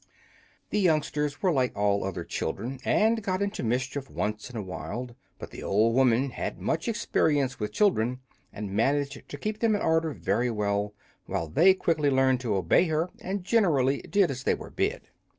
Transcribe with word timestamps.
The 0.71 0.79
youngsters 0.79 1.43
were 1.43 1.51
like 1.51 1.77
all 1.77 2.03
other 2.03 2.23
children, 2.23 2.79
and 2.83 3.21
got 3.21 3.39
into 3.39 3.61
mischief 3.61 4.09
once 4.09 4.49
in 4.49 4.57
awhile; 4.57 5.09
but 5.37 5.51
the 5.51 5.61
old 5.61 5.93
woman 5.93 6.31
had 6.31 6.59
much 6.59 6.87
experience 6.87 7.59
with 7.59 7.71
children 7.71 8.19
and 8.51 8.71
managed 8.73 9.29
to 9.29 9.37
keep 9.37 9.59
them 9.59 9.75
in 9.75 9.81
order 9.83 10.11
very 10.15 10.49
well, 10.49 10.95
while 11.27 11.47
they 11.47 11.75
quickly 11.75 12.09
learned 12.09 12.39
to 12.39 12.55
obey 12.55 12.85
her, 12.85 13.11
and 13.19 13.43
generally 13.43 14.01
did 14.01 14.31
as 14.31 14.41
they 14.41 14.55
were 14.55 14.71
bid. 14.71 15.03